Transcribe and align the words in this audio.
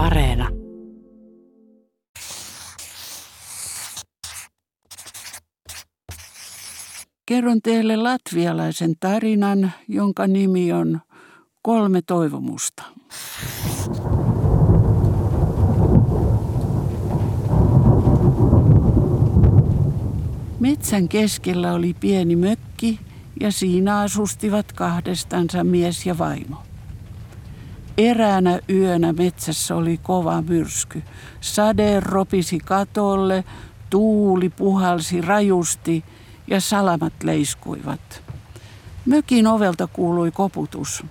Areena. 0.00 0.48
Kerron 7.26 7.62
teille 7.62 7.96
latvialaisen 7.96 8.94
tarinan, 9.00 9.72
jonka 9.88 10.26
nimi 10.26 10.72
on 10.72 11.00
Kolme 11.62 12.02
toivomusta. 12.02 12.82
Metsän 20.60 21.08
keskellä 21.08 21.72
oli 21.72 21.94
pieni 22.00 22.36
mökki 22.36 23.00
ja 23.40 23.52
siinä 23.52 23.98
asustivat 23.98 24.72
kahdestansa 24.72 25.64
mies 25.64 26.06
ja 26.06 26.18
vaimo. 26.18 26.69
Eräänä 28.00 28.60
yönä 28.70 29.12
metsässä 29.12 29.76
oli 29.76 30.00
kova 30.02 30.42
myrsky. 30.42 31.02
Sade 31.40 32.00
ropisi 32.00 32.58
katolle, 32.58 33.44
tuuli 33.90 34.48
puhalsi 34.48 35.20
rajusti 35.20 36.04
ja 36.46 36.60
salamat 36.60 37.12
leiskuivat. 37.22 38.22
Mökin 39.06 39.46
ovelta 39.46 39.86
kuului 39.86 40.30
koputus. 40.30 41.04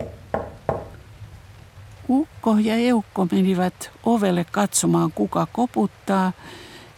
Ukko 2.09 2.57
ja 2.57 2.75
Eukko 2.75 3.27
menivät 3.31 3.91
ovelle 4.03 4.45
katsomaan, 4.51 5.11
kuka 5.11 5.47
koputtaa, 5.53 6.31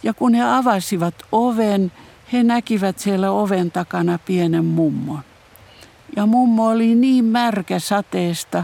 ja 0.03 0.13
kun 0.13 0.33
he 0.33 0.43
avasivat 0.43 1.15
oven, 1.31 1.91
he 2.33 2.43
näkivät 2.43 2.99
siellä 2.99 3.31
oven 3.31 3.71
takana 3.71 4.19
pienen 4.25 4.65
mummon. 4.65 5.19
Ja 6.15 6.25
mummo 6.25 6.67
oli 6.67 6.95
niin 6.95 7.25
märkä 7.25 7.79
sateesta, 7.79 8.63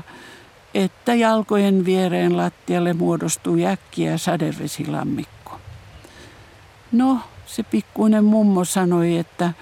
että 0.74 1.14
jalkojen 1.14 1.86
viereen 1.86 2.38
lattialle 2.38 2.94
muodostui 2.94 3.66
äkkiä 3.66 4.18
sadevesilammikko. 4.18 5.60
No, 6.92 7.20
se 7.46 7.64
pikkuinen 7.64 8.26
mummo 8.26 8.66
sanoi, 8.66 9.18
että 9.18 9.54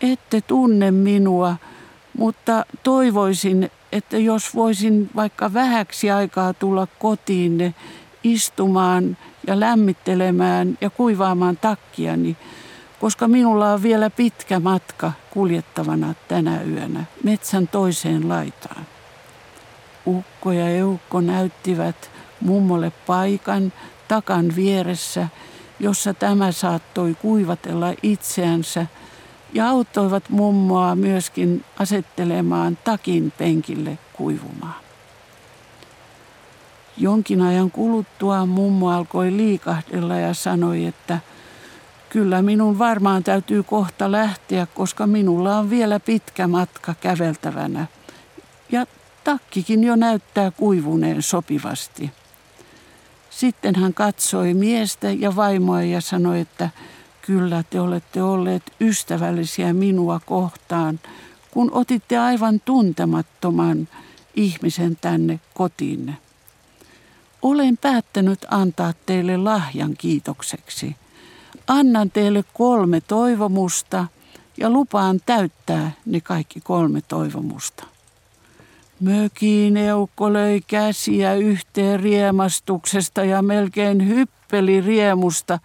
ette 0.00 0.40
tunne 0.40 0.90
minua, 0.90 1.56
mutta 2.18 2.64
toivoisin, 2.82 3.70
että 3.92 4.18
jos 4.18 4.54
voisin 4.54 5.10
vaikka 5.16 5.52
vähäksi 5.52 6.10
aikaa 6.10 6.54
tulla 6.54 6.86
kotiinne 6.98 7.74
istumaan 8.24 9.16
ja 9.46 9.60
lämmittelemään 9.60 10.78
ja 10.80 10.90
kuivaamaan 10.90 11.56
takkiani, 11.56 12.36
koska 13.00 13.28
minulla 13.28 13.72
on 13.72 13.82
vielä 13.82 14.10
pitkä 14.10 14.60
matka 14.60 15.12
kuljettavana 15.30 16.14
tänä 16.28 16.62
yönä 16.62 17.04
metsän 17.22 17.68
toiseen 17.68 18.28
laitaan. 18.28 18.97
Ukko 20.08 20.52
ja 20.52 20.68
Eukko 20.68 21.20
näyttivät 21.20 22.10
mummolle 22.40 22.92
paikan 23.06 23.72
takan 24.08 24.56
vieressä, 24.56 25.28
jossa 25.80 26.14
tämä 26.14 26.52
saattoi 26.52 27.14
kuivatella 27.14 27.94
itseänsä 28.02 28.86
ja 29.52 29.68
auttoivat 29.68 30.28
mummoa 30.28 30.94
myöskin 30.94 31.64
asettelemaan 31.78 32.78
takin 32.84 33.32
penkille 33.38 33.98
kuivumaan. 34.12 34.80
Jonkin 36.96 37.42
ajan 37.42 37.70
kuluttua 37.70 38.46
mummo 38.46 38.90
alkoi 38.90 39.36
liikahdella 39.36 40.16
ja 40.16 40.34
sanoi, 40.34 40.86
että 40.86 41.18
kyllä 42.08 42.42
minun 42.42 42.78
varmaan 42.78 43.24
täytyy 43.24 43.62
kohta 43.62 44.12
lähteä, 44.12 44.66
koska 44.66 45.06
minulla 45.06 45.58
on 45.58 45.70
vielä 45.70 46.00
pitkä 46.00 46.46
matka 46.46 46.94
käveltävänä. 47.00 47.86
Ja 48.72 48.86
takkikin 49.28 49.84
jo 49.84 49.96
näyttää 49.96 50.50
kuivuneen 50.50 51.22
sopivasti. 51.22 52.10
Sitten 53.30 53.74
hän 53.74 53.94
katsoi 53.94 54.54
miestä 54.54 55.10
ja 55.10 55.36
vaimoa 55.36 55.82
ja 55.82 56.00
sanoi, 56.00 56.40
että 56.40 56.70
kyllä 57.22 57.64
te 57.70 57.80
olette 57.80 58.22
olleet 58.22 58.62
ystävällisiä 58.80 59.72
minua 59.72 60.20
kohtaan, 60.26 61.00
kun 61.50 61.70
otitte 61.72 62.18
aivan 62.18 62.60
tuntemattoman 62.60 63.88
ihmisen 64.34 64.96
tänne 65.00 65.40
kotiinne. 65.54 66.16
Olen 67.42 67.76
päättänyt 67.76 68.46
antaa 68.50 68.92
teille 69.06 69.36
lahjan 69.36 69.94
kiitokseksi. 69.98 70.96
Annan 71.66 72.10
teille 72.10 72.44
kolme 72.54 73.00
toivomusta 73.00 74.06
ja 74.56 74.70
lupaan 74.70 75.20
täyttää 75.26 75.90
ne 76.06 76.20
kaikki 76.20 76.60
kolme 76.60 77.00
toivomusta. 77.08 77.97
Mökiin 79.00 79.76
eukko 79.76 80.32
löi 80.32 80.60
käsiä 80.66 81.34
yhteen 81.34 82.00
riemastuksesta 82.00 83.24
ja 83.24 83.42
melkein 83.42 84.08
hyppeli 84.08 84.80
riemusta 84.80 85.58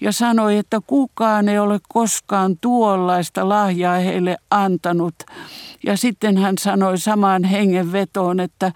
ja 0.00 0.12
sanoi, 0.12 0.56
että 0.56 0.80
kukaan 0.86 1.48
ei 1.48 1.58
ole 1.58 1.78
koskaan 1.88 2.56
tuollaista 2.60 3.48
lahjaa 3.48 3.98
heille 3.98 4.36
antanut. 4.50 5.14
Ja 5.86 5.96
sitten 5.96 6.38
hän 6.38 6.58
sanoi 6.58 6.98
samaan 6.98 7.44
hengenvetoon, 7.44 8.40
että 8.40 8.72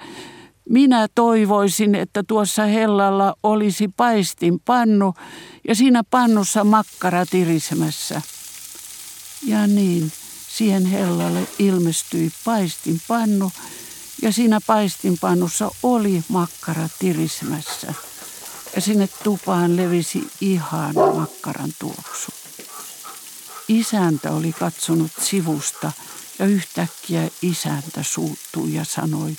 minä 0.69 1.07
toivoisin, 1.15 1.95
että 1.95 2.23
tuossa 2.23 2.63
hellalla 2.65 3.35
olisi 3.43 3.89
paistin 3.97 4.61
pannu 4.61 5.15
ja 5.69 5.75
siinä 5.75 6.03
pannussa 6.11 6.65
makkara 6.65 7.27
tirisemässä. 7.27 8.23
Ja 9.47 9.67
niin, 9.67 10.13
siihen 10.49 10.87
hellalle 10.87 11.41
ilmestyi 11.59 12.31
paistin 12.45 13.01
pannu 13.09 13.53
ja 14.23 14.33
siinä 14.33 14.61
paistinpannussa 14.67 15.71
oli 15.83 16.25
makkara 16.29 16.89
tirisemässä. 16.99 17.95
Ja 18.75 18.81
sinne 18.81 19.09
tupaan 19.23 19.77
levisi 19.77 20.31
ihan 20.41 20.95
makkaran 21.17 21.71
tuoksu. 21.79 22.33
Isäntä 23.69 24.33
oli 24.33 24.53
katsonut 24.53 25.11
sivusta 25.21 25.93
ja 26.39 26.47
yhtäkkiä 26.47 27.29
isäntä 27.43 28.03
suuttui 28.03 28.75
ja 28.75 28.85
sanoi, 28.85 29.37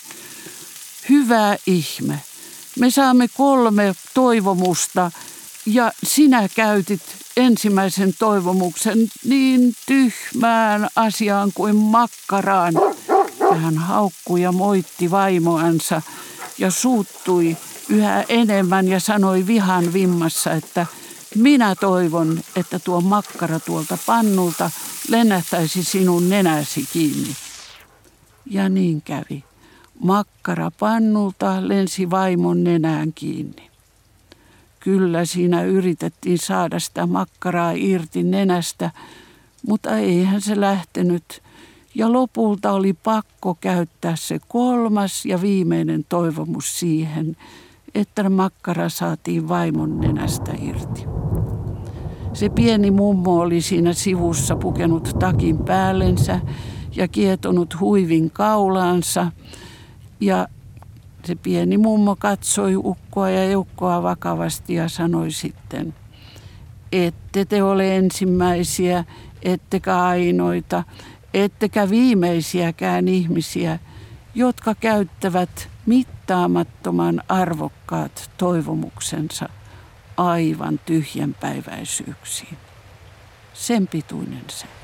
hyvä 1.09 1.57
ihme, 1.67 2.21
me 2.79 2.91
saamme 2.91 3.27
kolme 3.27 3.95
toivomusta 4.13 5.11
ja 5.65 5.91
sinä 6.03 6.49
käytit 6.55 7.01
ensimmäisen 7.37 8.13
toivomuksen 8.19 9.07
niin 9.25 9.75
tyhmään 9.85 10.87
asiaan 10.95 11.51
kuin 11.55 11.75
makkaraan. 11.75 12.73
Hän 13.51 13.77
haukkui 13.77 14.41
ja 14.41 14.51
moitti 14.51 15.11
vaimoansa 15.11 16.01
ja 16.57 16.71
suuttui 16.71 17.57
yhä 17.89 18.23
enemmän 18.29 18.87
ja 18.87 18.99
sanoi 18.99 19.47
vihan 19.47 19.93
vimmassa, 19.93 20.51
että 20.51 20.85
minä 21.35 21.75
toivon, 21.75 22.39
että 22.55 22.79
tuo 22.79 23.01
makkara 23.01 23.59
tuolta 23.59 23.97
pannulta 24.05 24.71
lennähtäisi 25.07 25.83
sinun 25.83 26.29
nenäsi 26.29 26.87
kiinni. 26.93 27.35
Ja 28.45 28.69
niin 28.69 29.01
kävi. 29.01 29.43
Makkara 29.99 30.71
pannulta 30.79 31.67
lensi 31.67 32.09
vaimon 32.09 32.63
nenään 32.63 33.13
kiinni. 33.13 33.69
Kyllä 34.79 35.25
siinä 35.25 35.63
yritettiin 35.63 36.39
saada 36.39 36.79
sitä 36.79 37.07
makkaraa 37.07 37.71
irti 37.71 38.23
nenästä, 38.23 38.91
mutta 39.67 39.97
eihän 39.97 40.41
se 40.41 40.61
lähtenyt. 40.61 41.41
Ja 41.95 42.13
lopulta 42.13 42.71
oli 42.71 42.93
pakko 42.93 43.57
käyttää 43.61 44.15
se 44.15 44.39
kolmas 44.47 45.25
ja 45.25 45.41
viimeinen 45.41 46.05
toivomus 46.09 46.79
siihen, 46.79 47.37
että 47.95 48.29
makkara 48.29 48.89
saatiin 48.89 49.47
vaimon 49.49 49.99
nenästä 49.99 50.51
irti. 50.61 51.05
Se 52.33 52.49
pieni 52.49 52.91
mummo 52.91 53.39
oli 53.39 53.61
siinä 53.61 53.93
sivussa 53.93 54.55
pukenut 54.55 55.15
takin 55.19 55.57
päällensä 55.57 56.39
ja 56.95 57.07
kietonut 57.07 57.79
huivin 57.79 58.31
kaulaansa. 58.31 59.31
Ja 60.19 60.47
se 61.25 61.35
pieni 61.35 61.77
mummo 61.77 62.15
katsoi 62.15 62.75
ukkoa 62.75 63.29
ja 63.29 63.43
eukkoa 63.43 64.03
vakavasti 64.03 64.73
ja 64.73 64.89
sanoi 64.89 65.31
sitten, 65.31 65.93
ette 66.91 67.45
te 67.45 67.63
ole 67.63 67.95
ensimmäisiä, 67.97 69.03
ettekä 69.41 70.03
ainoita, 70.03 70.83
ettekä 71.33 71.89
viimeisiäkään 71.89 73.07
ihmisiä, 73.07 73.79
jotka 74.35 74.75
käyttävät 74.75 75.69
mittaamattoman 75.85 77.23
arvokkaat 77.29 78.31
toivomuksensa 78.37 79.49
aivan 80.17 80.79
tyhjänpäiväisyyksiin. 80.85 82.57
Sen 83.53 83.87
pituinen 83.87 84.43
se. 84.47 84.82